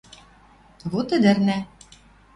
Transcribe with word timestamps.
Вот 0.91 1.07
ӹдӹрнӓ 1.17 1.59